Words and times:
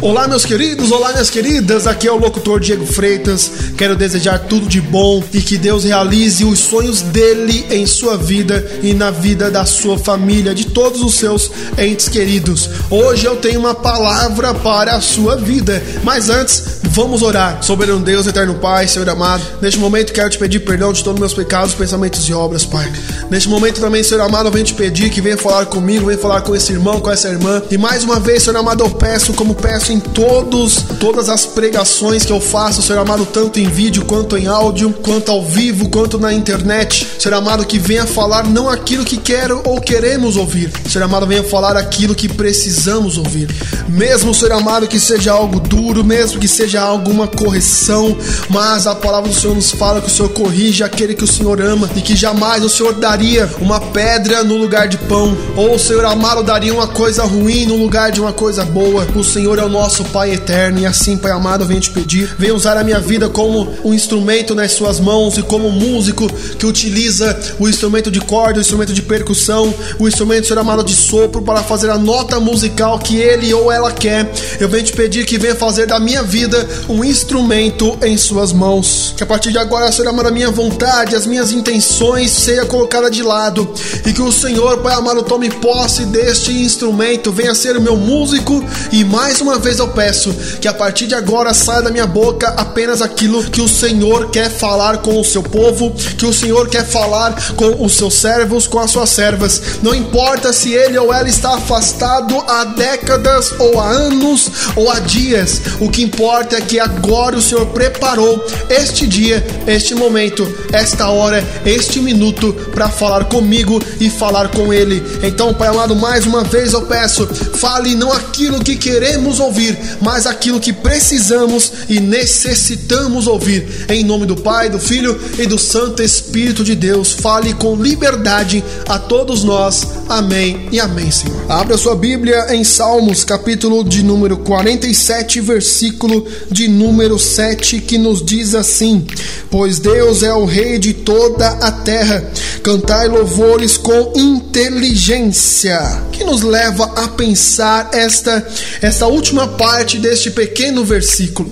Olá, 0.00 0.28
meus 0.28 0.44
queridos, 0.44 0.92
olá, 0.92 1.10
minhas 1.10 1.28
queridas. 1.28 1.84
Aqui 1.84 2.06
é 2.06 2.12
o 2.12 2.16
locutor 2.16 2.60
Diego 2.60 2.86
Freitas. 2.86 3.50
Quero 3.76 3.96
desejar 3.96 4.38
tudo 4.38 4.68
de 4.68 4.80
bom 4.80 5.24
e 5.32 5.40
que 5.40 5.58
Deus 5.58 5.82
realize 5.82 6.44
os 6.44 6.60
sonhos 6.60 7.02
dele 7.02 7.66
em 7.68 7.84
sua 7.84 8.16
vida 8.16 8.64
e 8.80 8.94
na 8.94 9.10
vida 9.10 9.50
da 9.50 9.66
sua 9.66 9.98
família, 9.98 10.54
de 10.54 10.66
todos 10.66 11.02
os 11.02 11.16
seus 11.16 11.50
entes 11.76 12.08
queridos. 12.08 12.70
Hoje 12.88 13.26
eu 13.26 13.38
tenho 13.38 13.58
uma 13.58 13.74
palavra 13.74 14.54
para 14.54 14.94
a 14.94 15.00
sua 15.00 15.34
vida, 15.34 15.82
mas 16.04 16.30
antes, 16.30 16.78
vamos 16.84 17.20
orar. 17.20 17.60
Soberano 17.60 18.00
Deus, 18.00 18.26
eterno 18.28 18.54
Pai, 18.54 18.86
Senhor 18.86 19.08
amado, 19.08 19.42
neste 19.60 19.80
momento 19.80 20.12
quero 20.12 20.30
te 20.30 20.38
pedir 20.38 20.60
perdão 20.60 20.92
de 20.92 21.02
todos 21.02 21.16
os 21.16 21.20
meus 21.20 21.34
pecados, 21.34 21.74
pensamentos 21.74 22.28
e 22.28 22.32
obras, 22.32 22.64
Pai. 22.64 22.90
Neste 23.30 23.48
momento 23.48 23.80
também, 23.80 24.04
Senhor 24.04 24.22
amado, 24.22 24.46
eu 24.46 24.52
venho 24.52 24.64
te 24.64 24.74
pedir 24.74 25.10
que 25.10 25.20
venha 25.20 25.36
falar 25.36 25.66
comigo, 25.66 26.06
venha 26.06 26.18
falar 26.18 26.40
com 26.42 26.54
esse 26.54 26.72
irmão, 26.72 27.00
com 27.00 27.10
essa 27.10 27.28
irmã. 27.28 27.60
E 27.68 27.76
mais 27.76 28.04
uma 28.04 28.20
vez, 28.20 28.44
Senhor 28.44 28.56
amado, 28.56 28.84
eu 28.84 28.90
peço, 28.90 29.32
como 29.32 29.54
peço 29.56 29.87
em 29.92 30.00
todos, 30.00 30.84
todas 30.98 31.28
as 31.28 31.46
pregações 31.46 32.24
que 32.24 32.32
eu 32.32 32.40
faço, 32.40 32.82
Senhor 32.82 33.00
amado, 33.00 33.26
tanto 33.26 33.58
em 33.58 33.68
vídeo 33.68 34.04
quanto 34.04 34.36
em 34.36 34.46
áudio, 34.46 34.92
quanto 35.02 35.30
ao 35.30 35.44
vivo, 35.44 35.88
quanto 35.88 36.18
na 36.18 36.32
internet. 36.32 37.06
Senhor 37.18 37.36
amado, 37.36 37.64
que 37.64 37.78
venha 37.78 38.06
falar 38.06 38.44
não 38.44 38.68
aquilo 38.68 39.04
que 39.04 39.16
quero 39.16 39.60
ou 39.64 39.80
queremos 39.80 40.36
ouvir. 40.36 40.70
Senhor 40.88 41.04
amado, 41.04 41.26
venha 41.26 41.42
falar 41.42 41.76
aquilo 41.76 42.14
que 42.14 42.28
precisamos 42.28 43.16
ouvir. 43.16 43.48
Mesmo, 43.88 44.34
Senhor 44.34 44.52
amado, 44.52 44.86
que 44.86 45.00
seja 45.00 45.32
algo 45.32 45.60
duro, 45.60 46.04
mesmo 46.04 46.40
que 46.40 46.48
seja 46.48 46.80
alguma 46.80 47.26
correção, 47.26 48.16
mas 48.48 48.86
a 48.86 48.94
palavra 48.94 49.30
do 49.30 49.34
Senhor 49.34 49.54
nos 49.54 49.70
fala 49.70 50.00
que 50.00 50.08
o 50.08 50.10
Senhor 50.10 50.28
corrige 50.30 50.84
aquele 50.84 51.14
que 51.14 51.24
o 51.24 51.26
Senhor 51.26 51.60
ama 51.60 51.88
e 51.96 52.00
que 52.00 52.14
jamais 52.14 52.64
o 52.64 52.68
Senhor 52.68 52.94
daria 52.94 53.48
uma 53.60 53.80
pedra 53.80 54.44
no 54.44 54.56
lugar 54.56 54.88
de 54.88 54.98
pão, 54.98 55.36
ou 55.56 55.74
o 55.74 55.78
Senhor 55.78 56.04
amado 56.04 56.42
daria 56.42 56.72
uma 56.72 56.86
coisa 56.86 57.24
ruim 57.24 57.66
no 57.66 57.76
lugar 57.76 58.12
de 58.12 58.20
uma 58.20 58.32
coisa 58.32 58.64
boa. 58.64 59.06
O 59.14 59.24
Senhor 59.24 59.58
é 59.58 59.64
o 59.64 59.68
nosso 59.68 59.77
Pai 60.12 60.32
eterno 60.32 60.80
e 60.80 60.86
assim, 60.86 61.16
Pai 61.16 61.30
amado, 61.30 61.64
venho 61.64 61.80
te 61.80 61.90
pedir, 61.90 62.34
venha 62.38 62.54
usar 62.54 62.76
a 62.76 62.82
minha 62.82 62.98
vida 62.98 63.28
como 63.28 63.72
um 63.84 63.94
instrumento 63.94 64.54
nas 64.54 64.72
suas 64.72 64.98
mãos 64.98 65.38
e 65.38 65.42
como 65.42 65.70
músico 65.70 66.28
que 66.58 66.66
utiliza 66.66 67.38
o 67.58 67.68
instrumento 67.68 68.10
de 68.10 68.20
corda, 68.20 68.58
o 68.58 68.60
instrumento 68.60 68.92
de 68.92 69.02
percussão, 69.02 69.72
o 69.98 70.08
instrumento, 70.08 70.48
Senhor 70.48 70.58
amado, 70.58 70.82
de 70.82 70.94
sopro 70.94 71.42
para 71.42 71.62
fazer 71.62 71.90
a 71.90 71.96
nota 71.96 72.40
musical 72.40 72.98
que 72.98 73.16
ele 73.16 73.54
ou 73.54 73.70
ela 73.70 73.92
quer. 73.92 74.30
Eu 74.58 74.68
venho 74.68 74.84
te 74.84 74.92
pedir 74.92 75.24
que 75.24 75.38
venha 75.38 75.54
fazer 75.54 75.86
da 75.86 76.00
minha 76.00 76.22
vida 76.22 76.68
um 76.88 77.04
instrumento 77.04 77.96
em 78.02 78.16
suas 78.16 78.52
mãos. 78.52 79.14
Que 79.16 79.22
a 79.22 79.26
partir 79.26 79.52
de 79.52 79.58
agora, 79.58 79.92
Senhor 79.92 80.08
amado, 80.08 80.28
a 80.28 80.32
minha 80.32 80.50
vontade, 80.50 81.14
as 81.14 81.26
minhas 81.26 81.52
intenções 81.52 82.30
seja 82.30 82.66
colocada 82.66 83.08
de 83.10 83.22
lado 83.22 83.72
e 84.04 84.12
que 84.12 84.22
o 84.22 84.32
Senhor, 84.32 84.78
Pai 84.78 84.94
amado, 84.94 85.22
tome 85.22 85.50
posse 85.50 86.04
deste 86.06 86.52
instrumento, 86.52 87.30
venha 87.30 87.54
ser 87.54 87.76
o 87.76 87.80
meu 87.80 87.96
músico 87.96 88.64
e 88.90 89.04
mais 89.04 89.40
uma 89.40 89.58
vez 89.58 89.67
vez 89.68 89.78
eu 89.78 89.88
peço 89.88 90.34
que 90.62 90.66
a 90.66 90.72
partir 90.72 91.06
de 91.06 91.14
agora 91.14 91.52
saia 91.52 91.82
da 91.82 91.90
minha 91.90 92.06
boca 92.06 92.48
apenas 92.56 93.02
aquilo 93.02 93.44
que 93.44 93.60
o 93.60 93.68
Senhor 93.68 94.30
quer 94.30 94.50
falar 94.50 94.98
com 94.98 95.20
o 95.20 95.24
seu 95.24 95.42
povo, 95.42 95.90
que 96.16 96.24
o 96.24 96.32
Senhor 96.32 96.70
quer 96.70 96.86
falar 96.86 97.34
com 97.54 97.84
os 97.84 97.92
seus 97.92 98.14
servos, 98.14 98.66
com 98.66 98.78
as 98.78 98.90
suas 98.90 99.10
servas. 99.10 99.60
Não 99.82 99.94
importa 99.94 100.54
se 100.54 100.72
ele 100.72 100.96
ou 100.96 101.12
ela 101.12 101.28
está 101.28 101.54
afastado 101.54 102.42
há 102.48 102.64
décadas 102.64 103.52
ou 103.58 103.78
há 103.78 103.90
anos 103.90 104.50
ou 104.74 104.90
há 104.90 105.00
dias. 105.00 105.60
O 105.80 105.90
que 105.90 106.02
importa 106.02 106.56
é 106.56 106.62
que 106.62 106.80
agora 106.80 107.36
o 107.36 107.42
Senhor 107.42 107.66
preparou 107.66 108.42
este 108.70 109.06
dia, 109.06 109.46
este 109.66 109.94
momento, 109.94 110.50
esta 110.72 111.10
hora, 111.10 111.46
este 111.66 112.00
minuto 112.00 112.54
para 112.72 112.88
falar 112.88 113.26
comigo 113.26 113.78
e 114.00 114.08
falar 114.08 114.48
com 114.48 114.72
ele. 114.72 115.02
Então, 115.22 115.52
Pai 115.52 115.68
amado, 115.68 115.94
mais 115.94 116.24
uma 116.24 116.42
vez 116.42 116.72
eu 116.72 116.86
peço, 116.86 117.26
fale 117.26 117.94
não 117.94 118.10
aquilo 118.10 118.64
que 118.64 118.76
queremos 118.76 119.38
ouvir 119.38 119.57
ouvir, 119.58 119.76
mas 120.00 120.26
aquilo 120.26 120.60
que 120.60 120.72
precisamos 120.72 121.72
e 121.88 121.98
necessitamos 121.98 123.26
ouvir. 123.26 123.86
Em 123.88 124.04
nome 124.04 124.24
do 124.24 124.36
Pai, 124.36 124.70
do 124.70 124.78
Filho 124.78 125.20
e 125.38 125.46
do 125.46 125.58
Santo 125.58 126.02
Espírito 126.02 126.62
de 126.62 126.76
Deus, 126.76 127.12
fale 127.12 127.52
com 127.54 127.74
liberdade 127.74 128.62
a 128.88 128.98
todos 128.98 129.42
nós. 129.42 129.86
Amém 130.08 130.68
e 130.70 130.78
amém, 130.78 131.10
Senhor. 131.10 131.36
Abra 131.48 131.76
sua 131.76 131.96
Bíblia 131.96 132.54
em 132.54 132.62
Salmos, 132.62 133.24
capítulo 133.24 133.82
de 133.82 134.02
número 134.02 134.38
47, 134.38 135.40
versículo 135.40 136.26
de 136.50 136.68
número 136.68 137.18
7, 137.18 137.80
que 137.80 137.98
nos 137.98 138.24
diz 138.24 138.54
assim: 138.54 139.04
Pois 139.50 139.78
Deus 139.78 140.22
é 140.22 140.32
o 140.32 140.44
Rei 140.44 140.78
de 140.78 140.94
toda 140.94 141.48
a 141.48 141.72
terra, 141.72 142.30
cantai 142.68 143.08
louvores 143.08 143.78
com 143.78 144.12
inteligência, 144.14 145.80
que 146.12 146.22
nos 146.22 146.42
leva 146.42 146.84
a 147.02 147.08
pensar 147.08 147.88
esta, 147.94 148.46
esta 148.82 149.06
última 149.06 149.48
parte 149.48 149.96
deste 149.96 150.30
pequeno 150.30 150.84
versículo. 150.84 151.50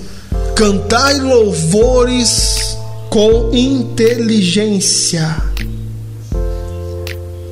Cantai 0.54 1.18
louvores 1.18 2.76
com 3.08 3.50
inteligência. 3.54 5.34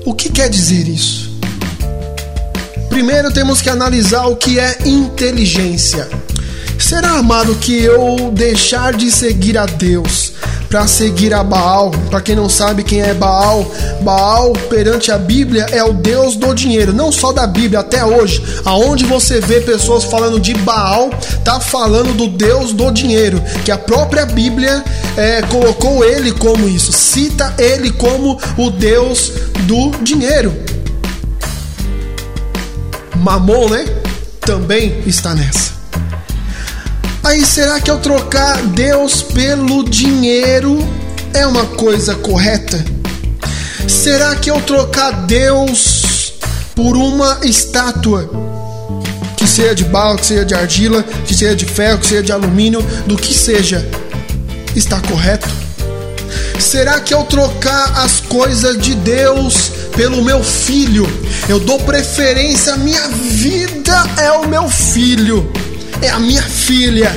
O 0.04 0.12
que 0.12 0.28
quer 0.28 0.50
dizer 0.50 0.86
isso? 0.86 1.32
Primeiro 2.90 3.32
temos 3.32 3.62
que 3.62 3.70
analisar 3.70 4.26
o 4.26 4.36
que 4.36 4.58
é 4.58 4.76
inteligência. 4.84 6.06
Será, 6.78 7.12
amado, 7.12 7.54
que 7.54 7.82
eu 7.82 8.30
deixar 8.30 8.92
de 8.92 9.10
seguir 9.10 9.56
a 9.56 9.64
Deus 9.64 10.33
para 10.74 10.88
seguir 10.88 11.32
a 11.32 11.44
Baal. 11.44 11.92
Para 12.10 12.20
quem 12.20 12.34
não 12.34 12.48
sabe 12.48 12.82
quem 12.82 13.00
é 13.00 13.14
Baal, 13.14 13.64
Baal 14.00 14.52
perante 14.68 15.12
a 15.12 15.16
Bíblia 15.16 15.66
é 15.70 15.84
o 15.84 15.92
deus 15.92 16.34
do 16.34 16.52
dinheiro, 16.52 16.92
não 16.92 17.12
só 17.12 17.32
da 17.32 17.46
Bíblia, 17.46 17.78
até 17.78 18.04
hoje. 18.04 18.42
Aonde 18.64 19.04
você 19.04 19.40
vê 19.40 19.60
pessoas 19.60 20.02
falando 20.02 20.40
de 20.40 20.52
Baal, 20.52 21.10
tá 21.44 21.60
falando 21.60 22.16
do 22.16 22.26
deus 22.26 22.72
do 22.72 22.90
dinheiro, 22.90 23.40
que 23.64 23.70
a 23.70 23.78
própria 23.78 24.26
Bíblia 24.26 24.84
é, 25.16 25.42
colocou 25.42 26.04
ele 26.04 26.32
como 26.32 26.68
isso, 26.68 26.90
cita 26.90 27.54
ele 27.56 27.92
como 27.92 28.36
o 28.58 28.68
deus 28.68 29.30
do 29.68 29.92
dinheiro. 30.02 30.52
Mamon, 33.14 33.68
né? 33.68 33.84
Também 34.40 35.04
está 35.06 35.36
nessa. 35.36 35.73
Aí 37.24 37.42
será 37.42 37.80
que 37.80 37.90
eu 37.90 37.98
trocar 38.00 38.62
Deus 38.66 39.22
pelo 39.22 39.82
dinheiro 39.82 40.76
é 41.32 41.46
uma 41.46 41.64
coisa 41.64 42.14
correta? 42.14 42.84
Será 43.88 44.36
que 44.36 44.50
eu 44.50 44.60
trocar 44.60 45.24
Deus 45.24 46.34
por 46.74 46.98
uma 46.98 47.40
estátua? 47.42 48.30
Que 49.38 49.46
seja 49.46 49.74
de 49.74 49.84
barro, 49.84 50.18
que 50.18 50.26
seja 50.26 50.44
de 50.44 50.54
argila, 50.54 51.02
que 51.02 51.34
seja 51.34 51.56
de 51.56 51.64
ferro, 51.64 51.98
que 51.98 52.06
seja 52.06 52.22
de 52.22 52.30
alumínio, 52.30 52.82
do 53.06 53.16
que 53.16 53.32
seja, 53.32 53.88
está 54.76 55.00
correto? 55.00 55.48
Será 56.60 57.00
que 57.00 57.14
eu 57.14 57.24
trocar 57.24 58.04
as 58.04 58.20
coisas 58.20 58.76
de 58.76 58.94
Deus 58.94 59.70
pelo 59.96 60.22
meu 60.22 60.44
filho? 60.44 61.06
Eu 61.48 61.58
dou 61.58 61.80
preferência, 61.80 62.76
minha 62.76 63.08
vida 63.08 63.94
é 64.18 64.30
o 64.30 64.46
meu 64.46 64.68
filho 64.68 65.50
é 66.04 66.10
a 66.10 66.18
minha 66.18 66.42
filha. 66.42 67.10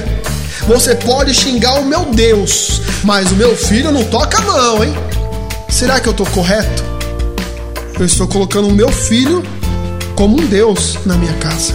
Você 0.68 0.96
pode 0.96 1.34
xingar 1.34 1.80
o 1.80 1.86
meu 1.86 2.06
Deus, 2.06 2.82
mas 3.04 3.32
o 3.32 3.36
meu 3.36 3.56
filho 3.56 3.92
não 3.92 4.04
toca 4.06 4.42
mão, 4.42 4.84
hein? 4.84 4.94
Será 5.70 6.00
que 6.00 6.08
eu 6.08 6.12
estou 6.12 6.26
correto? 6.28 6.84
Eu 8.00 8.06
estou 8.06 8.28
colocando 8.28 8.68
o 8.68 8.74
meu 8.74 8.90
filho 8.90 9.44
como 10.16 10.40
um 10.40 10.46
Deus 10.46 10.98
na 11.06 11.16
minha 11.16 11.34
casa. 11.34 11.74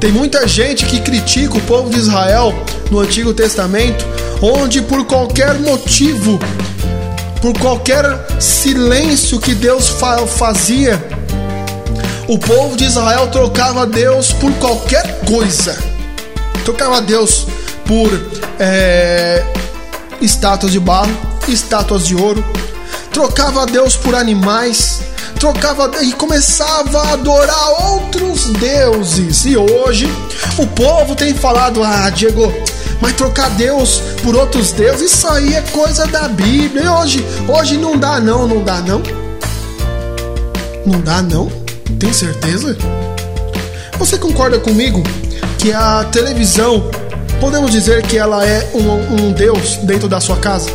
Tem 0.00 0.12
muita 0.12 0.46
gente 0.46 0.84
que 0.84 1.00
critica 1.00 1.56
o 1.56 1.60
povo 1.62 1.88
de 1.88 1.98
Israel 1.98 2.54
no 2.90 3.00
Antigo 3.00 3.32
Testamento, 3.32 4.04
onde 4.42 4.82
por 4.82 5.06
qualquer 5.06 5.54
motivo, 5.60 6.38
por 7.40 7.58
qualquer 7.58 8.04
silêncio 8.38 9.40
que 9.40 9.54
Deus 9.54 9.90
fazia, 10.36 11.02
o 12.26 12.38
povo 12.38 12.76
de 12.76 12.84
Israel 12.84 13.28
trocava 13.28 13.86
Deus 13.86 14.32
por 14.32 14.52
qualquer 14.54 15.20
coisa. 15.20 15.76
Trocava 16.64 17.00
Deus 17.00 17.46
por 17.86 18.10
é, 18.58 19.44
estátuas 20.20 20.72
de 20.72 20.80
barro, 20.80 21.14
estátuas 21.46 22.06
de 22.06 22.14
ouro, 22.14 22.42
trocava 23.12 23.66
Deus 23.66 23.96
por 23.96 24.14
animais, 24.14 25.02
trocava 25.38 25.90
e 26.02 26.12
começava 26.14 27.02
a 27.02 27.12
adorar 27.12 27.90
outros 27.90 28.46
deuses. 28.54 29.44
E 29.44 29.56
hoje 29.56 30.08
o 30.56 30.66
povo 30.66 31.14
tem 31.14 31.34
falado: 31.34 31.82
"Ah, 31.84 32.08
Diego, 32.08 32.50
mas 33.02 33.12
trocar 33.12 33.50
Deus 33.50 34.00
por 34.22 34.34
outros 34.34 34.72
deuses, 34.72 35.12
isso 35.12 35.28
aí 35.28 35.54
é 35.54 35.60
coisa 35.60 36.06
da 36.06 36.26
Bíblia. 36.28 36.84
E 36.84 36.88
hoje, 36.88 37.24
hoje 37.46 37.76
não 37.76 37.98
dá 37.98 38.18
não, 38.18 38.48
não 38.48 38.64
dá 38.64 38.80
não. 38.80 39.02
Não 40.86 41.00
dá 41.00 41.20
não. 41.20 41.63
Tem 41.98 42.12
certeza? 42.12 42.76
Você 43.98 44.18
concorda 44.18 44.58
comigo 44.58 45.02
que 45.58 45.72
a 45.72 46.04
televisão, 46.04 46.90
podemos 47.40 47.70
dizer 47.70 48.02
que 48.02 48.18
ela 48.18 48.46
é 48.46 48.70
um, 48.74 49.26
um 49.26 49.32
Deus 49.32 49.76
dentro 49.78 50.08
da 50.08 50.20
sua 50.20 50.36
casa? 50.36 50.70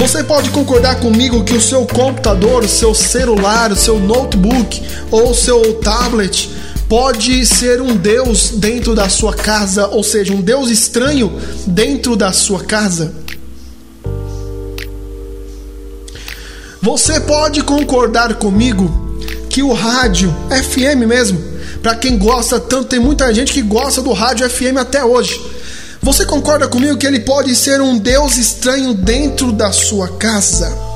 Você 0.00 0.24
pode 0.24 0.48
concordar 0.50 0.98
comigo 0.98 1.44
que 1.44 1.52
o 1.54 1.60
seu 1.60 1.84
computador, 1.84 2.64
o 2.64 2.68
seu 2.68 2.94
celular, 2.94 3.70
o 3.70 3.76
seu 3.76 3.98
notebook 3.98 4.82
ou 5.10 5.30
o 5.30 5.34
seu 5.34 5.74
tablet 5.74 6.50
pode 6.88 7.44
ser 7.44 7.80
um 7.80 7.94
Deus 7.94 8.50
dentro 8.50 8.94
da 8.94 9.08
sua 9.08 9.34
casa, 9.34 9.86
ou 9.88 10.02
seja, 10.02 10.32
um 10.32 10.40
Deus 10.40 10.70
estranho 10.70 11.30
dentro 11.66 12.16
da 12.16 12.32
sua 12.32 12.64
casa? 12.64 13.12
Você 16.82 17.20
pode 17.20 17.62
concordar 17.62 18.34
comigo 18.36 19.18
que 19.50 19.62
o 19.62 19.72
rádio 19.74 20.34
FM 20.48 21.06
mesmo, 21.06 21.38
para 21.82 21.94
quem 21.94 22.16
gosta 22.16 22.58
tanto, 22.58 22.88
tem 22.88 22.98
muita 22.98 23.32
gente 23.34 23.52
que 23.52 23.60
gosta 23.60 24.00
do 24.00 24.12
rádio 24.12 24.48
FM 24.48 24.78
até 24.78 25.04
hoje. 25.04 25.38
Você 26.02 26.24
concorda 26.24 26.66
comigo 26.66 26.96
que 26.96 27.06
ele 27.06 27.20
pode 27.20 27.54
ser 27.54 27.82
um 27.82 27.98
Deus 27.98 28.38
estranho 28.38 28.94
dentro 28.94 29.52
da 29.52 29.70
sua 29.72 30.08
casa? 30.16 30.89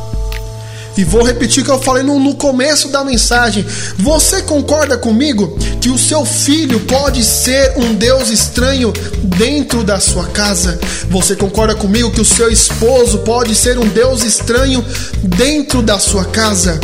E 0.97 1.03
vou 1.03 1.25
repetir 1.25 1.63
o 1.63 1.67
que 1.67 1.73
eu 1.73 1.81
falei 1.81 2.03
no, 2.03 2.21
no, 2.21 2.35
começo 2.37 2.89
da 2.89 3.03
mensagem. 3.05 3.65
Você 3.99 4.43
concorda 4.43 4.97
comigo 4.97 5.59
que 5.81 5.89
o 5.89 5.99
seu 5.99 6.25
filho 6.25 6.79
pode 6.81 7.25
ser 7.25 7.73
um 7.77 7.95
Deus 7.95 8.31
estranho 8.31 8.93
dentro 9.23 9.83
da 9.83 9.99
sua 9.99 10.27
casa? 10.27 10.79
Você 11.11 11.35
concorda 11.35 11.75
comigo 11.75 12.13
que 12.13 12.21
o 12.21 12.25
seu 12.25 12.49
esposo 12.49 13.19
pode 13.19 13.55
ser 13.55 13.79
um 13.79 13.89
Deus 13.89 14.23
estranho 14.23 14.85
dentro 15.23 15.83
da 15.83 15.99
sua 15.99 16.25
casa? 16.27 16.81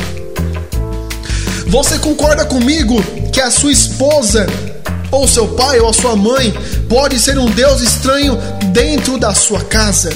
Você 1.69 1.99
concorda 2.01 2.45
comigo 2.45 3.01
que 3.33 3.41
a 3.41 3.51
sua 3.51 3.71
esposa 3.71 4.45
ou 5.12 5.29
seu 5.29 5.47
pai 5.49 5.79
ou 5.79 5.89
a 5.89 5.93
sua 5.93 6.17
mãe 6.17 6.53
pode 6.89 7.19
ser 7.19 7.39
um 7.39 7.47
Deus 7.47 7.81
estranho 7.81 8.37
dentro 8.73 9.19
da 9.19 9.35
sua 9.35 9.61
casa. 9.61 10.11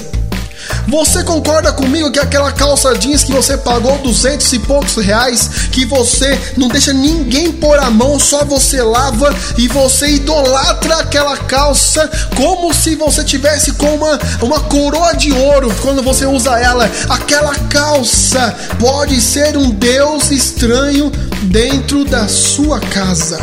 Você 0.89 1.23
concorda 1.25 1.73
comigo 1.73 2.11
que 2.11 2.19
aquela 2.19 2.53
calça 2.53 2.95
jeans 2.95 3.25
que 3.25 3.33
você 3.33 3.57
pagou 3.57 3.99
duzentos 3.99 4.53
e 4.53 4.59
poucos 4.59 4.97
reais, 4.97 5.49
que 5.73 5.85
você 5.85 6.39
não 6.57 6.69
deixa 6.69 6.93
ninguém 6.93 7.53
pôr 7.53 7.79
a 7.79 7.91
mão, 7.91 8.19
só 8.19 8.45
você 8.45 8.83
lava 8.83 9.35
e 9.57 9.67
você 9.69 10.09
idolatra 10.09 10.97
aquela 10.97 11.37
calça 11.37 12.11
como 12.37 12.73
se 12.75 12.95
você 12.95 13.25
tivesse 13.25 13.73
com 13.73 13.95
uma, 13.95 14.19
uma 14.43 14.61
coroa 14.61 15.15
de 15.15 15.33
ouro 15.33 15.75
quando 15.83 16.03
você 16.03 16.27
usa 16.27 16.59
ela? 16.59 16.91
Aquela 17.09 17.55
calça 17.55 18.55
pode 18.79 19.21
ser 19.21 19.57
um 19.57 19.71
Deus 19.71 20.31
estranho 20.31 21.11
dentro 21.43 22.05
da 22.05 22.29
sua 22.29 22.81
casa. 22.81 23.39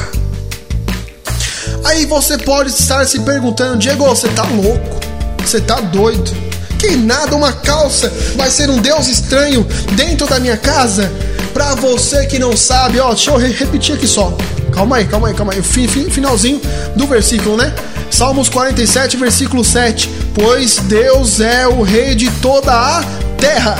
Aí 1.83 2.05
você 2.05 2.37
pode 2.37 2.69
estar 2.69 3.05
se 3.05 3.19
perguntando, 3.19 3.77
Diego, 3.77 4.05
você 4.05 4.27
tá 4.29 4.43
louco? 4.43 4.99
Você 5.39 5.59
tá 5.59 5.79
doido? 5.79 6.50
Que 6.81 6.95
nada, 6.95 7.35
uma 7.35 7.53
calça 7.53 8.11
vai 8.35 8.49
ser 8.49 8.67
um 8.67 8.79
Deus 8.79 9.07
estranho 9.07 9.63
dentro 9.91 10.25
da 10.25 10.39
minha 10.39 10.57
casa? 10.57 11.11
Pra 11.53 11.75
você 11.75 12.25
que 12.25 12.39
não 12.39 12.57
sabe, 12.57 12.99
ó, 12.99 13.09
deixa 13.09 13.29
eu 13.29 13.37
repetir 13.37 13.93
aqui 13.93 14.07
só. 14.07 14.35
Calma 14.73 14.97
aí, 14.97 15.05
calma 15.05 15.27
aí, 15.27 15.35
calma 15.35 15.53
aí. 15.53 15.61
Finalzinho 15.61 16.59
do 16.95 17.05
versículo, 17.05 17.55
né? 17.55 17.71
Salmos 18.09 18.49
47, 18.49 19.15
versículo 19.15 19.63
7. 19.63 20.09
Pois 20.33 20.77
Deus 20.77 21.39
é 21.39 21.67
o 21.67 21.83
rei 21.83 22.15
de 22.15 22.31
toda 22.41 22.73
a 22.73 23.03
terra. 23.37 23.77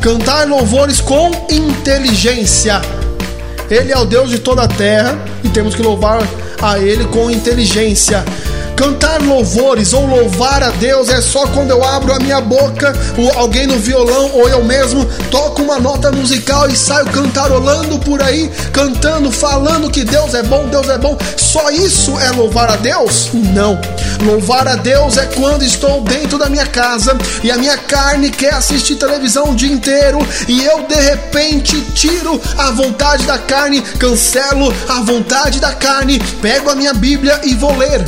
Cantar 0.00 0.46
louvores 0.46 1.00
com 1.00 1.32
inteligência 1.50 2.80
ele 3.72 3.90
é 3.90 3.98
o 3.98 4.04
Deus 4.04 4.28
de 4.28 4.38
toda 4.38 4.64
a 4.64 4.68
terra 4.68 5.18
e 5.42 5.48
temos 5.48 5.74
que 5.74 5.80
louvar 5.80 6.22
a 6.60 6.78
Ele 6.78 7.06
com 7.06 7.30
inteligência. 7.30 8.22
Cantar 8.82 9.22
louvores 9.22 9.92
ou 9.92 10.04
louvar 10.04 10.60
a 10.60 10.70
Deus 10.70 11.08
é 11.08 11.20
só 11.20 11.46
quando 11.46 11.70
eu 11.70 11.84
abro 11.84 12.12
a 12.12 12.18
minha 12.18 12.40
boca, 12.40 12.92
alguém 13.36 13.64
no 13.64 13.78
violão 13.78 14.32
ou 14.34 14.48
eu 14.48 14.64
mesmo 14.64 15.04
toco 15.30 15.62
uma 15.62 15.78
nota 15.78 16.10
musical 16.10 16.68
e 16.68 16.74
saio 16.74 17.06
cantarolando 17.06 17.96
por 18.00 18.20
aí, 18.20 18.50
cantando, 18.72 19.30
falando 19.30 19.88
que 19.88 20.02
Deus 20.02 20.34
é 20.34 20.42
bom, 20.42 20.66
Deus 20.66 20.88
é 20.88 20.98
bom. 20.98 21.16
Só 21.36 21.70
isso 21.70 22.18
é 22.18 22.32
louvar 22.32 22.72
a 22.72 22.74
Deus? 22.74 23.30
Não. 23.54 23.80
Louvar 24.26 24.66
a 24.66 24.74
Deus 24.74 25.16
é 25.16 25.26
quando 25.26 25.62
estou 25.62 26.00
dentro 26.00 26.36
da 26.36 26.48
minha 26.48 26.66
casa 26.66 27.16
e 27.44 27.52
a 27.52 27.56
minha 27.56 27.78
carne 27.78 28.30
quer 28.30 28.54
assistir 28.54 28.96
televisão 28.96 29.52
o 29.52 29.54
dia 29.54 29.72
inteiro 29.72 30.18
e 30.48 30.64
eu 30.64 30.82
de 30.88 30.96
repente 30.96 31.80
tiro 31.94 32.40
a 32.58 32.72
vontade 32.72 33.26
da 33.26 33.38
carne, 33.38 33.80
cancelo 33.80 34.74
a 34.88 35.00
vontade 35.02 35.60
da 35.60 35.72
carne, 35.72 36.18
pego 36.40 36.68
a 36.68 36.74
minha 36.74 36.92
Bíblia 36.92 37.42
e 37.44 37.54
vou 37.54 37.76
ler. 37.76 38.04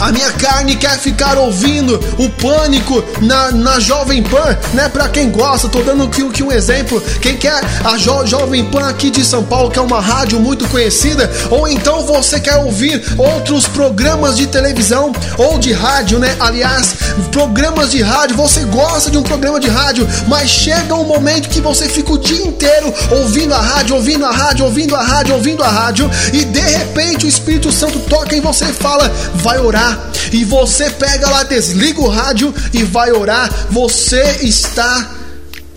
A 0.00 0.12
minha 0.12 0.30
carne 0.32 0.76
quer 0.76 0.96
ficar 0.96 1.36
ouvindo 1.36 1.98
o 2.18 2.30
pânico 2.30 3.02
na, 3.20 3.50
na 3.50 3.80
Jovem 3.80 4.22
Pan, 4.22 4.56
né? 4.72 4.88
Pra 4.88 5.08
quem 5.08 5.28
gosta, 5.28 5.68
tô 5.68 5.82
dando 5.82 6.04
aqui, 6.04 6.22
aqui 6.22 6.42
um 6.42 6.52
exemplo. 6.52 7.02
Quem 7.20 7.36
quer 7.36 7.60
a 7.84 7.96
jo, 7.98 8.24
Jovem 8.24 8.64
Pan 8.66 8.88
aqui 8.88 9.10
de 9.10 9.24
São 9.24 9.42
Paulo, 9.42 9.70
que 9.70 9.78
é 9.78 9.82
uma 9.82 10.00
rádio 10.00 10.38
muito 10.38 10.68
conhecida, 10.68 11.28
ou 11.50 11.66
então 11.66 12.06
você 12.06 12.38
quer 12.38 12.56
ouvir 12.56 13.02
outros 13.18 13.66
programas 13.66 14.36
de 14.36 14.46
televisão 14.46 15.12
ou 15.36 15.58
de 15.58 15.72
rádio, 15.72 16.20
né? 16.20 16.36
Aliás, 16.38 16.94
programas 17.32 17.90
de 17.90 18.00
rádio, 18.00 18.36
você 18.36 18.64
gosta 18.64 19.10
de 19.10 19.18
um 19.18 19.22
programa 19.22 19.58
de 19.58 19.68
rádio, 19.68 20.08
mas 20.28 20.48
chega 20.48 20.94
um 20.94 21.04
momento 21.04 21.48
que 21.48 21.60
você 21.60 21.88
fica 21.88 22.12
o 22.12 22.18
dia 22.18 22.46
inteiro 22.46 22.94
ouvindo 23.10 23.52
a 23.52 23.60
rádio, 23.60 23.96
ouvindo 23.96 24.24
a 24.24 24.30
rádio, 24.30 24.64
ouvindo 24.64 24.94
a 24.94 25.02
rádio, 25.02 25.34
ouvindo 25.34 25.64
a 25.64 25.68
rádio, 25.68 26.08
e 26.32 26.44
de 26.44 26.60
repente 26.60 27.26
o 27.26 27.28
Espírito 27.28 27.72
Santo 27.72 27.98
toca 28.00 28.36
em 28.36 28.40
você 28.40 28.66
e 28.66 28.72
fala: 28.72 29.10
vai 29.34 29.58
orar 29.58 29.87
orar. 29.88 30.10
E 30.32 30.44
você 30.44 30.90
pega 30.90 31.28
lá, 31.30 31.42
desliga 31.42 32.00
o 32.00 32.08
rádio 32.08 32.54
e 32.72 32.82
vai 32.84 33.10
orar. 33.10 33.50
Você 33.70 34.38
está 34.42 35.10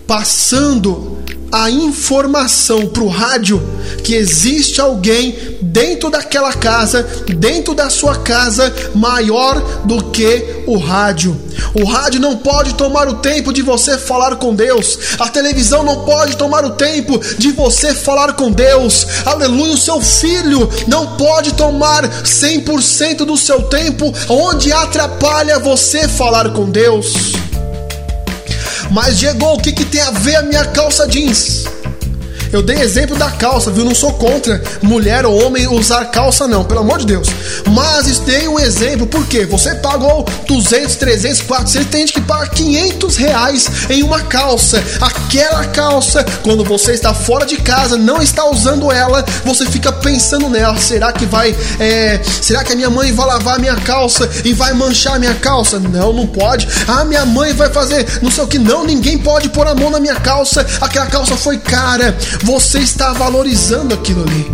passando 0.06 1.11
a 1.52 1.70
informação 1.70 2.86
para 2.86 3.02
o 3.02 3.08
rádio 3.08 3.62
que 4.02 4.14
existe 4.14 4.80
alguém 4.80 5.36
dentro 5.60 6.08
daquela 6.08 6.52
casa, 6.54 7.02
dentro 7.36 7.74
da 7.74 7.90
sua 7.90 8.16
casa, 8.16 8.74
maior 8.94 9.60
do 9.84 10.02
que 10.04 10.62
o 10.66 10.78
rádio. 10.78 11.38
O 11.74 11.84
rádio 11.84 12.20
não 12.20 12.38
pode 12.38 12.74
tomar 12.74 13.06
o 13.08 13.14
tempo 13.14 13.52
de 13.52 13.60
você 13.60 13.98
falar 13.98 14.36
com 14.36 14.54
Deus. 14.54 14.98
A 15.18 15.28
televisão 15.28 15.82
não 15.82 16.04
pode 16.04 16.36
tomar 16.36 16.64
o 16.64 16.70
tempo 16.70 17.20
de 17.38 17.52
você 17.52 17.94
falar 17.94 18.32
com 18.32 18.50
Deus. 18.50 19.06
Aleluia. 19.24 19.72
O 19.74 19.78
seu 19.78 20.00
filho 20.00 20.68
não 20.86 21.16
pode 21.16 21.52
tomar 21.54 22.08
100% 22.22 23.24
do 23.24 23.36
seu 23.36 23.62
tempo, 23.62 24.12
onde 24.28 24.72
atrapalha 24.72 25.58
você 25.58 26.08
falar 26.08 26.50
com 26.52 26.70
Deus. 26.70 27.41
Mas 28.92 29.18
Diego, 29.18 29.54
o 29.54 29.58
que, 29.58 29.72
que 29.72 29.86
tem 29.86 30.02
a 30.02 30.10
ver 30.10 30.36
a 30.36 30.42
minha 30.42 30.66
calça 30.66 31.08
jeans? 31.08 31.64
Eu 32.52 32.62
dei 32.62 32.76
exemplo 32.76 33.16
da 33.16 33.30
calça, 33.30 33.70
viu? 33.70 33.84
Não 33.84 33.94
sou 33.94 34.12
contra 34.12 34.62
mulher 34.82 35.24
ou 35.24 35.42
homem 35.42 35.66
usar 35.66 36.04
calça, 36.06 36.46
não, 36.46 36.62
pelo 36.64 36.80
amor 36.80 36.98
de 36.98 37.06
Deus. 37.06 37.28
Mas 37.70 38.18
dei 38.20 38.46
um 38.46 38.58
exemplo, 38.58 39.06
porque 39.06 39.46
você 39.46 39.74
pagou 39.76 40.26
200, 40.46 40.96
300, 40.96 41.40
400, 41.42 41.88
tem 41.88 42.00
gente 42.00 42.12
que 42.12 42.20
paga 42.20 42.48
500 42.48 43.16
reais 43.16 43.70
em 43.88 44.02
uma 44.02 44.20
calça. 44.20 44.82
Aquela 45.00 45.64
calça, 45.66 46.24
quando 46.42 46.62
você 46.62 46.92
está 46.92 47.14
fora 47.14 47.46
de 47.46 47.56
casa, 47.56 47.96
não 47.96 48.20
está 48.20 48.44
usando 48.44 48.92
ela, 48.92 49.24
você 49.44 49.64
fica 49.64 49.90
pensando 49.90 50.50
nela. 50.50 50.76
Será 50.78 51.10
que 51.12 51.24
vai. 51.24 51.56
É, 51.80 52.20
será 52.22 52.62
que 52.62 52.72
a 52.72 52.76
minha 52.76 52.90
mãe 52.90 53.12
vai 53.12 53.26
lavar 53.26 53.56
a 53.56 53.58
minha 53.58 53.76
calça 53.76 54.28
e 54.44 54.52
vai 54.52 54.74
manchar 54.74 55.16
a 55.16 55.18
minha 55.18 55.34
calça? 55.34 55.78
Não, 55.78 56.12
não 56.12 56.26
pode. 56.26 56.68
Ah, 56.86 57.04
minha 57.04 57.24
mãe 57.24 57.54
vai 57.54 57.70
fazer 57.70 58.06
não 58.20 58.30
sei 58.30 58.44
o 58.44 58.46
que. 58.46 58.58
Não, 58.58 58.84
ninguém 58.84 59.16
pode 59.16 59.48
pôr 59.48 59.66
a 59.66 59.74
mão 59.74 59.88
na 59.88 59.98
minha 60.00 60.16
calça. 60.16 60.66
Aquela 60.80 61.06
calça 61.06 61.34
foi 61.36 61.56
cara 61.56 62.14
você 62.42 62.80
está 62.80 63.12
valorizando 63.12 63.94
aquilo 63.94 64.22
ali. 64.22 64.50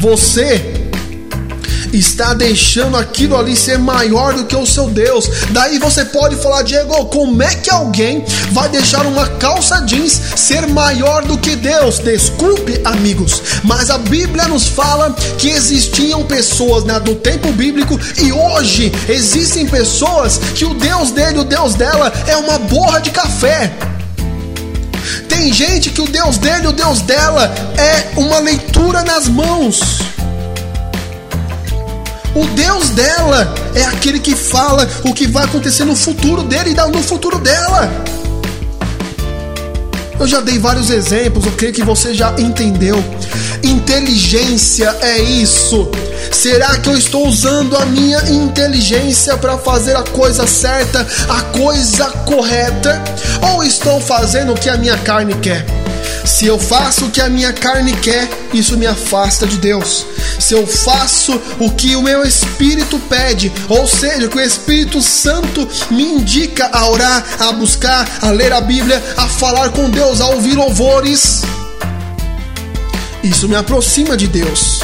Você 0.00 0.88
está 1.92 2.34
deixando 2.34 2.96
aquilo 2.96 3.36
ali 3.36 3.56
ser 3.56 3.78
maior 3.78 4.34
do 4.34 4.44
que 4.44 4.56
o 4.56 4.66
seu 4.66 4.88
Deus. 4.88 5.28
Daí 5.50 5.78
você 5.78 6.04
pode 6.04 6.36
falar, 6.36 6.62
Diego, 6.62 7.06
como 7.06 7.42
é 7.42 7.54
que 7.54 7.70
alguém 7.70 8.24
vai 8.52 8.68
deixar 8.68 9.06
uma 9.06 9.26
calça 9.26 9.80
jeans 9.82 10.12
ser 10.36 10.66
maior 10.66 11.24
do 11.24 11.38
que 11.38 11.56
Deus? 11.56 11.98
Desculpe, 11.98 12.80
amigos, 12.84 13.42
mas 13.64 13.90
a 13.90 13.98
Bíblia 13.98 14.48
nos 14.48 14.66
fala 14.68 15.14
que 15.38 15.50
existiam 15.50 16.24
pessoas 16.24 16.84
né, 16.84 16.98
do 17.00 17.14
tempo 17.14 17.52
bíblico 17.52 17.98
e 18.18 18.32
hoje 18.32 18.92
existem 19.08 19.66
pessoas 19.66 20.38
que 20.54 20.64
o 20.64 20.74
Deus 20.74 21.10
dele, 21.10 21.38
o 21.38 21.44
Deus 21.44 21.74
dela 21.74 22.12
é 22.26 22.36
uma 22.36 22.58
borra 22.58 23.00
de 23.00 23.10
café. 23.10 23.97
Tem 25.28 25.52
gente 25.52 25.90
que 25.90 26.00
o 26.00 26.06
Deus 26.06 26.38
dele, 26.38 26.66
o 26.66 26.72
Deus 26.72 27.00
dela, 27.02 27.52
é 27.76 28.18
uma 28.18 28.38
leitura 28.38 29.02
nas 29.02 29.28
mãos. 29.28 29.80
O 32.34 32.46
Deus 32.54 32.90
dela 32.90 33.52
é 33.74 33.84
aquele 33.84 34.20
que 34.20 34.34
fala 34.34 34.88
o 35.04 35.12
que 35.12 35.26
vai 35.26 35.44
acontecer 35.44 35.84
no 35.84 35.96
futuro 35.96 36.42
dele 36.42 36.70
e 36.70 36.74
no 36.74 37.02
futuro 37.02 37.38
dela. 37.38 37.90
Eu 40.20 40.26
já 40.26 40.40
dei 40.40 40.58
vários 40.58 40.90
exemplos, 40.90 41.44
creio 41.56 41.72
que 41.72 41.84
você 41.84 42.12
já 42.12 42.34
entendeu. 42.38 43.02
Inteligência 43.62 44.96
é 45.00 45.18
isso. 45.20 45.88
Será 46.32 46.78
que 46.78 46.88
eu 46.88 46.96
estou 46.96 47.26
usando 47.26 47.76
a 47.76 47.84
minha 47.86 48.18
inteligência 48.28 49.36
para 49.36 49.56
fazer 49.58 49.96
a 49.96 50.02
coisa 50.02 50.46
certa, 50.46 51.06
a 51.28 51.42
coisa 51.56 52.06
correta? 52.26 53.02
Ou 53.52 53.62
estou 53.62 54.00
fazendo 54.00 54.52
o 54.52 54.56
que 54.56 54.68
a 54.68 54.76
minha 54.76 54.98
carne 54.98 55.34
quer? 55.34 55.64
Se 56.24 56.46
eu 56.46 56.58
faço 56.58 57.06
o 57.06 57.10
que 57.10 57.20
a 57.20 57.28
minha 57.28 57.52
carne 57.52 57.92
quer, 57.96 58.28
isso 58.52 58.76
me 58.76 58.86
afasta 58.86 59.46
de 59.46 59.56
Deus. 59.58 60.06
Se 60.38 60.54
eu 60.54 60.66
faço 60.66 61.40
o 61.58 61.70
que 61.70 61.96
o 61.96 62.02
meu 62.02 62.24
espírito 62.24 62.98
pede, 63.08 63.52
ou 63.68 63.86
seja, 63.86 64.26
o 64.26 64.28
que 64.28 64.36
o 64.36 64.40
Espírito 64.40 65.00
Santo 65.02 65.68
me 65.90 66.02
indica 66.02 66.70
a 66.72 66.88
orar, 66.88 67.24
a 67.38 67.52
buscar, 67.52 68.08
a 68.22 68.30
ler 68.30 68.52
a 68.52 68.60
Bíblia, 68.60 69.02
a 69.16 69.26
falar 69.26 69.70
com 69.70 69.90
Deus, 69.90 70.20
a 70.20 70.28
ouvir 70.28 70.54
louvores, 70.54 71.42
isso 73.22 73.48
me 73.48 73.56
aproxima 73.56 74.16
de 74.16 74.26
Deus. 74.28 74.77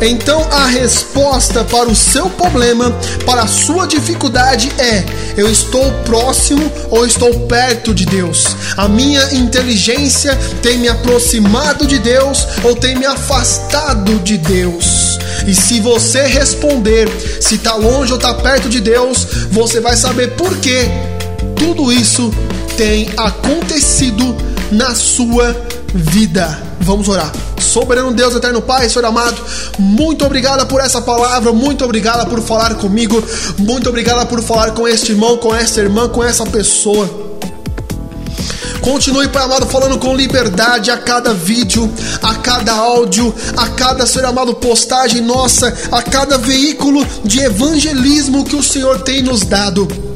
Então 0.00 0.46
a 0.50 0.66
resposta 0.66 1.64
para 1.64 1.88
o 1.88 1.94
seu 1.94 2.28
problema, 2.30 2.90
para 3.24 3.42
a 3.42 3.46
sua 3.46 3.86
dificuldade 3.86 4.72
é: 4.78 5.04
eu 5.36 5.50
estou 5.50 5.90
próximo 6.04 6.70
ou 6.90 7.06
estou 7.06 7.46
perto 7.46 7.94
de 7.94 8.04
Deus? 8.04 8.56
A 8.76 8.88
minha 8.88 9.34
inteligência 9.34 10.36
tem 10.62 10.78
me 10.78 10.88
aproximado 10.88 11.86
de 11.86 11.98
Deus 11.98 12.46
ou 12.64 12.74
tem 12.74 12.96
me 12.96 13.06
afastado 13.06 14.18
de 14.20 14.38
Deus? 14.38 15.18
E 15.46 15.54
se 15.54 15.80
você 15.80 16.22
responder 16.26 17.08
se 17.40 17.56
está 17.56 17.74
longe 17.74 18.12
ou 18.12 18.18
está 18.18 18.34
perto 18.34 18.68
de 18.68 18.80
Deus, 18.80 19.26
você 19.50 19.80
vai 19.80 19.96
saber 19.96 20.32
por 20.32 20.56
que 20.58 20.88
tudo 21.56 21.92
isso 21.92 22.32
tem 22.76 23.08
acontecido 23.16 24.36
na 24.70 24.94
sua 24.94 25.52
vida. 25.52 25.71
Vamos 26.80 27.08
orar. 27.08 27.32
Soberano 27.58 28.12
Deus, 28.12 28.34
eterno 28.34 28.60
Pai, 28.60 28.88
Senhor 28.88 29.04
amado, 29.06 29.40
muito 29.78 30.24
obrigada 30.24 30.66
por 30.66 30.80
essa 30.80 31.00
palavra, 31.00 31.52
muito 31.52 31.84
obrigada 31.84 32.26
por 32.26 32.40
falar 32.42 32.74
comigo, 32.74 33.22
muito 33.58 33.88
obrigada 33.88 34.26
por 34.26 34.42
falar 34.42 34.72
com 34.72 34.86
este 34.86 35.12
irmão, 35.12 35.38
com 35.38 35.54
essa 35.54 35.80
irmã, 35.80 36.08
com 36.08 36.22
essa 36.22 36.44
pessoa. 36.44 37.08
Continue, 38.80 39.28
Pai 39.28 39.44
amado, 39.44 39.64
falando 39.66 39.96
com 39.96 40.14
liberdade 40.14 40.90
a 40.90 40.98
cada 40.98 41.32
vídeo, 41.32 41.90
a 42.20 42.34
cada 42.34 42.72
áudio, 42.72 43.32
a 43.56 43.68
cada, 43.68 44.04
Senhor 44.06 44.26
amado, 44.26 44.54
postagem 44.54 45.20
nossa, 45.20 45.72
a 45.92 46.02
cada 46.02 46.36
veículo 46.36 47.06
de 47.24 47.40
evangelismo 47.40 48.44
que 48.44 48.56
o 48.56 48.62
Senhor 48.62 49.00
tem 49.02 49.22
nos 49.22 49.42
dado. 49.42 50.11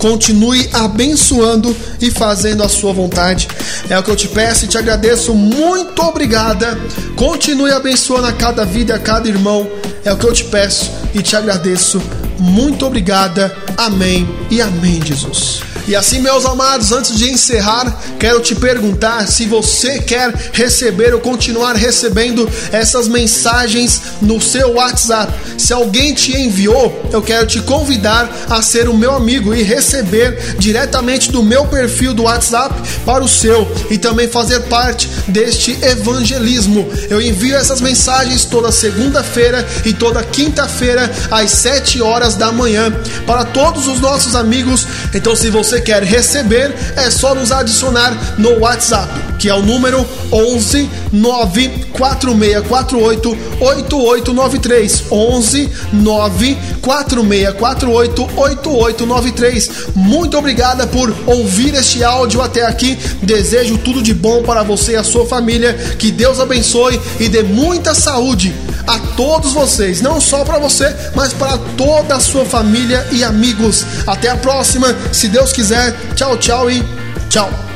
Continue 0.00 0.68
abençoando 0.72 1.76
e 2.00 2.10
fazendo 2.10 2.62
a 2.62 2.68
sua 2.68 2.92
vontade. 2.92 3.46
É 3.88 3.98
o 3.98 4.02
que 4.02 4.10
eu 4.10 4.16
te 4.16 4.26
peço 4.28 4.64
e 4.64 4.68
te 4.68 4.78
agradeço. 4.78 5.34
Muito 5.34 6.02
obrigada. 6.02 6.76
Continue 7.14 7.70
abençoando 7.70 8.26
a 8.26 8.32
cada 8.32 8.64
vida, 8.64 8.94
a 8.94 8.98
cada 8.98 9.28
irmão. 9.28 9.70
É 10.04 10.12
o 10.12 10.16
que 10.16 10.26
eu 10.26 10.32
te 10.32 10.44
peço 10.44 10.90
e 11.14 11.22
te 11.22 11.36
agradeço. 11.36 12.00
Muito 12.38 12.86
obrigada. 12.86 13.54
Amém 13.76 14.26
e 14.50 14.62
amém, 14.62 15.00
Jesus. 15.04 15.69
E 15.86 15.96
assim, 15.96 16.20
meus 16.20 16.44
amados, 16.44 16.92
antes 16.92 17.16
de 17.16 17.30
encerrar, 17.30 18.00
quero 18.18 18.40
te 18.40 18.54
perguntar 18.54 19.26
se 19.26 19.46
você 19.46 19.98
quer 19.98 20.32
receber 20.52 21.14
ou 21.14 21.20
continuar 21.20 21.74
recebendo 21.74 22.48
essas 22.72 23.08
mensagens 23.08 24.00
no 24.20 24.40
seu 24.40 24.74
WhatsApp. 24.74 25.32
Se 25.58 25.72
alguém 25.72 26.14
te 26.14 26.36
enviou, 26.36 27.08
eu 27.12 27.22
quero 27.22 27.46
te 27.46 27.60
convidar 27.60 28.30
a 28.48 28.62
ser 28.62 28.88
o 28.88 28.96
meu 28.96 29.14
amigo 29.14 29.54
e 29.54 29.62
receber 29.62 30.56
diretamente 30.58 31.30
do 31.30 31.42
meu 31.42 31.66
perfil 31.66 32.14
do 32.14 32.24
WhatsApp 32.24 32.74
para 33.04 33.24
o 33.24 33.28
seu 33.28 33.70
e 33.90 33.98
também 33.98 34.28
fazer 34.28 34.60
parte 34.60 35.08
deste 35.28 35.76
evangelismo. 35.82 36.88
Eu 37.08 37.20
envio 37.20 37.56
essas 37.56 37.80
mensagens 37.80 38.44
toda 38.44 38.72
segunda-feira 38.72 39.66
e 39.84 39.92
toda 39.92 40.22
quinta-feira 40.22 41.10
às 41.30 41.50
7 41.50 42.00
horas 42.00 42.34
da 42.34 42.52
manhã 42.52 42.92
para 43.26 43.44
todos 43.44 43.86
os 43.86 44.00
nossos 44.00 44.34
amigos. 44.34 44.86
Então, 45.14 45.34
se 45.34 45.50
você 45.50 45.69
quer 45.78 46.02
receber, 46.02 46.74
é 46.96 47.10
só 47.10 47.34
nos 47.34 47.52
adicionar 47.52 48.16
no 48.38 48.60
WhatsApp, 48.60 49.12
que 49.38 49.50
é 49.50 49.54
o 49.54 49.60
número 49.60 50.08
11 50.32 50.88
94648 51.12 53.36
8893. 53.60 55.04
11 55.10 55.68
94648 55.92 58.30
8893. 58.36 59.70
Muito 59.94 60.38
obrigada 60.38 60.86
por 60.86 61.14
ouvir 61.26 61.74
este 61.74 62.02
áudio 62.02 62.40
até 62.40 62.64
aqui. 62.64 62.98
Desejo 63.22 63.76
tudo 63.78 64.02
de 64.02 64.14
bom 64.14 64.42
para 64.42 64.62
você 64.62 64.92
e 64.92 64.96
a 64.96 65.04
sua 65.04 65.26
família. 65.26 65.74
Que 65.98 66.10
Deus 66.10 66.40
abençoe 66.40 66.98
e 67.18 67.28
dê 67.28 67.42
muita 67.42 67.94
saúde 67.94 68.54
a 68.86 68.98
todos 69.16 69.52
vocês, 69.52 70.00
não 70.00 70.20
só 70.20 70.44
para 70.44 70.58
você, 70.58 70.94
mas 71.14 71.32
para 71.32 71.58
toda 71.76 72.16
a 72.16 72.20
sua 72.20 72.44
família 72.44 73.06
e 73.12 73.22
amigos. 73.22 73.84
Até 74.06 74.28
a 74.28 74.36
próxima, 74.36 74.94
se 75.12 75.28
Deus 75.28 75.52
quiser. 75.60 75.94
Tchau, 76.14 76.36
tchau 76.38 76.70
e 76.70 76.82
tchau. 77.28 77.69